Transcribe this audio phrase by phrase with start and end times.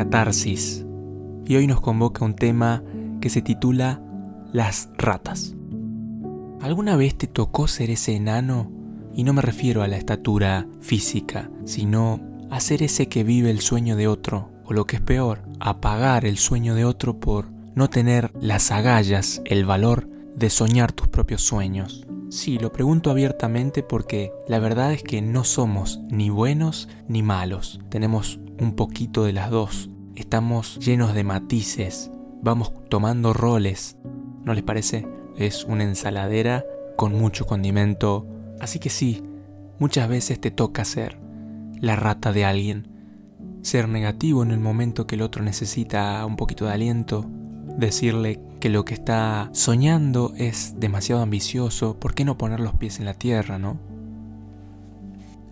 [0.00, 0.86] catarsis.
[1.44, 2.82] Y hoy nos convoca un tema
[3.20, 4.00] que se titula
[4.50, 5.54] Las ratas.
[6.62, 8.72] ¿Alguna vez te tocó ser ese enano?
[9.14, 12.18] Y no me refiero a la estatura física, sino
[12.48, 16.24] a ser ese que vive el sueño de otro, o lo que es peor, apagar
[16.24, 21.42] el sueño de otro por no tener las agallas, el valor de soñar tus propios
[21.42, 22.06] sueños.
[22.30, 27.80] Sí, lo pregunto abiertamente porque la verdad es que no somos ni buenos ni malos.
[27.90, 29.89] Tenemos un poquito de las dos.
[30.20, 32.10] Estamos llenos de matices.
[32.42, 33.96] Vamos tomando roles.
[34.44, 35.08] ¿No les parece?
[35.38, 36.62] Es una ensaladera
[36.96, 38.26] con mucho condimento.
[38.60, 39.24] Así que sí,
[39.78, 41.18] muchas veces te toca ser
[41.80, 42.86] la rata de alguien.
[43.62, 47.24] Ser negativo en el momento que el otro necesita un poquito de aliento
[47.78, 52.98] decirle que lo que está soñando es demasiado ambicioso, ¿por qué no poner los pies
[52.98, 53.78] en la tierra, no?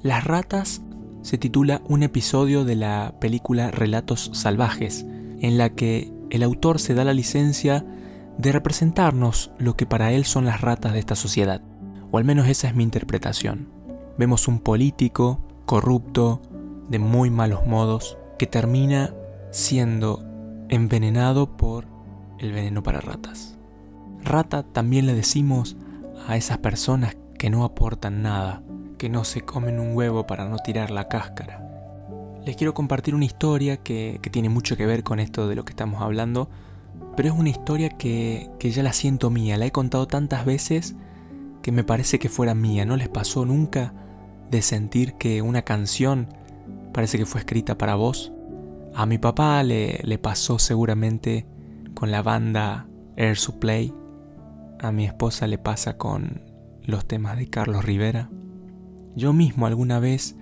[0.03, 0.83] Las ratas
[1.23, 5.07] se titula un episodio de la película Relatos Salvajes,
[5.41, 7.85] en la que el autor se da la licencia
[8.39, 11.61] de representarnos lo que para él son las ratas de esta sociedad,
[12.11, 13.69] o al menos esa es mi interpretación.
[14.17, 16.41] Vemos un político corrupto,
[16.89, 19.13] de muy malos modos, que termina
[19.51, 20.25] siendo
[20.69, 21.87] envenenado por
[22.39, 23.59] el veneno para ratas.
[24.23, 25.77] Rata también le decimos
[26.27, 28.63] a esas personas que no aportan nada,
[28.99, 31.65] que no se comen un huevo para no tirar la cáscara.
[32.45, 35.73] Les quiero compartir una historia que, tiene mucho que ver con esto de lo que
[35.73, 36.49] estamos hablando,
[37.17, 40.97] pero es una historia que, que ya la siento mía, la he contado tantas veces
[41.63, 42.85] que me parece que fuera mía.
[42.85, 43.93] ¿No les pasó nunca
[44.51, 46.29] de sentir que una canción
[46.93, 48.33] parece que fue escrita para vos?
[48.95, 51.47] A mi papá le, le pasó seguramente
[51.95, 53.93] con la banda Air Supply.
[54.81, 56.43] A mi esposa le pasa con
[56.83, 58.31] los temas de Carlos Rivera.
[59.19, 60.37] Yo mismo alguna vez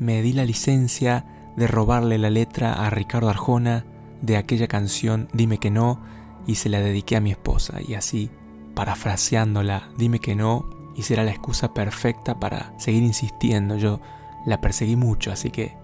[0.00, 3.86] me di la licencia de robarle la letra a Ricardo Arjona
[4.20, 6.00] de aquella canción Dime que no
[6.44, 8.28] y se la dediqué a mi esposa y así,
[8.74, 13.76] parafraseándola, dime que no y será la excusa perfecta para seguir insistiendo.
[13.76, 14.00] Yo
[14.44, 15.76] la perseguí mucho, así que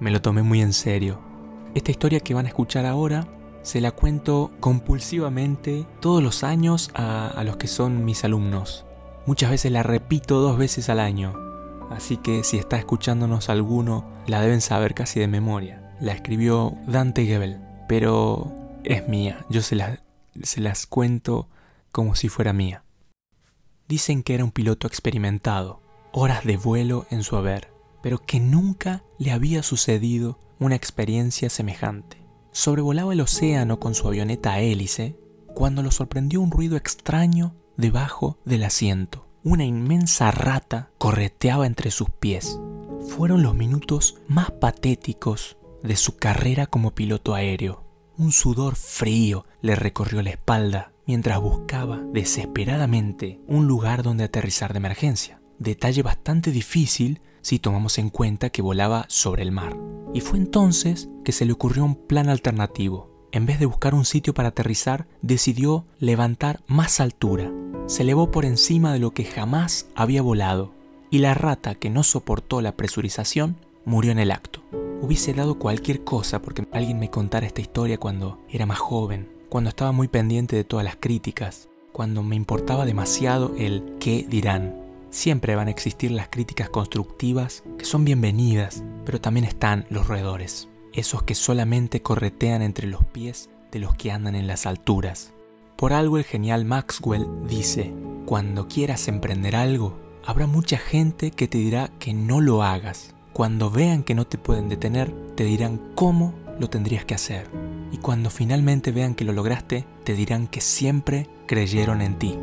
[0.00, 1.20] me lo tomé muy en serio.
[1.74, 3.28] Esta historia que van a escuchar ahora
[3.60, 8.86] se la cuento compulsivamente todos los años a, los que son mis alumnos.
[9.26, 11.49] Muchas veces la repito dos veces al año,
[11.90, 15.94] así que si está escuchándonos alguno, la deben saber casi de memoria.
[16.00, 18.52] La escribió Dante Gebel, pero
[18.84, 19.76] es mía, yo se,
[20.42, 21.48] se las cuento
[21.92, 22.84] como si fuera mía.
[23.88, 29.02] Dicen que era un piloto experimentado, horas de vuelo en su haber, pero que nunca
[29.18, 32.20] le había sucedido una experiencia semejante
[32.52, 35.16] sobrevolaba el océano con su avioneta hélice
[35.54, 39.26] cuando lo sorprendió un ruido extraño debajo del asiento.
[39.42, 42.60] Una inmensa rata correteaba entre sus pies.
[43.08, 47.82] Fueron los minutos más patéticos de su carrera como piloto aéreo.
[48.18, 54.78] Un sudor frío le recorrió la espalda mientras buscaba desesperadamente un lugar donde aterrizar de
[54.78, 55.40] emergencia.
[55.58, 59.74] Detalle bastante difícil si tomamos en cuenta que volaba sobre el mar.
[60.12, 63.09] Y fue entonces que se le ocurrió un plan alternativo.
[63.32, 67.52] En vez de buscar un sitio para aterrizar, decidió levantar más altura.
[67.86, 70.72] Se elevó por encima de lo que jamás había volado.
[71.10, 74.62] Y la rata, que no soportó la presurización, murió en el acto.
[75.00, 79.70] Hubiese dado cualquier cosa porque alguien me contara esta historia cuando era más joven, cuando
[79.70, 84.76] estaba muy pendiente de todas las críticas, cuando me importaba demasiado el qué dirán.
[85.10, 90.68] Siempre van a existir las críticas constructivas que son bienvenidas, pero también están los roedores,
[90.92, 95.32] esos que solamente corretean entre los pies de los que andan en las alturas.
[95.76, 97.92] Por algo el genial Maxwell dice,
[98.26, 103.14] cuando quieras emprender algo, habrá mucha gente que te dirá que no lo hagas.
[103.32, 107.48] Cuando vean que no te pueden detener, te dirán cómo lo tendrías que hacer.
[107.92, 112.36] Y cuando finalmente vean que lo lograste, te dirán que siempre creyeron en ti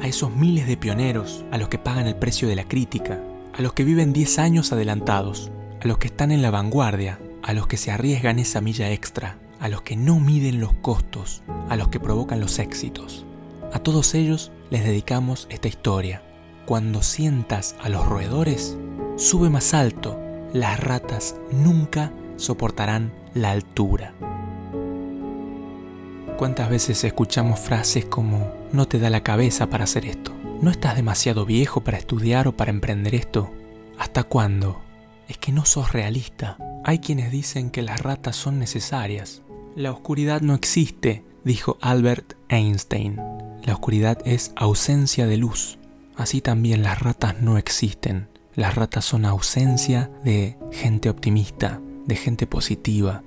[0.00, 3.22] a esos miles de pioneros, a los que pagan el precio de la crítica,
[3.54, 7.52] a los que viven 10 años adelantados, a los que están en la vanguardia, a
[7.52, 11.76] los que se arriesgan esa milla extra, a los que no miden los costos, a
[11.76, 13.26] los que provocan los éxitos.
[13.72, 16.22] A todos ellos les dedicamos esta historia.
[16.64, 18.78] Cuando sientas a los roedores,
[19.16, 20.18] sube más alto.
[20.54, 24.14] Las ratas nunca soportarán la altura.
[26.38, 30.32] ¿Cuántas veces escuchamos frases como no te da la cabeza para hacer esto?
[30.62, 33.52] ¿No estás demasiado viejo para estudiar o para emprender esto?
[33.98, 34.80] ¿Hasta cuándo?
[35.28, 36.56] Es que no sos realista.
[36.86, 39.40] Hay quienes dicen que las ratas son necesarias.
[39.74, 43.16] La oscuridad no existe, dijo Albert Einstein.
[43.62, 45.78] La oscuridad es ausencia de luz.
[46.14, 48.28] Así también las ratas no existen.
[48.54, 53.22] Las ratas son ausencia de gente optimista, de gente positiva,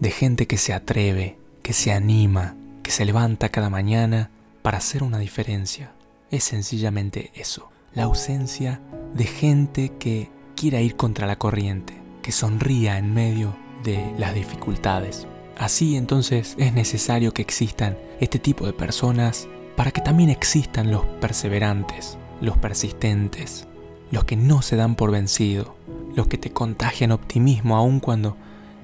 [0.00, 5.02] de gente que se atreve, que se anima, que se levanta cada mañana para hacer
[5.02, 5.92] una diferencia.
[6.30, 8.82] Es sencillamente eso, la ausencia
[9.14, 11.97] de gente que quiera ir contra la corriente,
[12.32, 13.54] sonría en medio
[13.84, 15.26] de las dificultades.
[15.56, 21.04] Así entonces es necesario que existan este tipo de personas para que también existan los
[21.20, 23.66] perseverantes, los persistentes,
[24.10, 25.76] los que no se dan por vencido,
[26.14, 28.36] los que te contagian optimismo aun cuando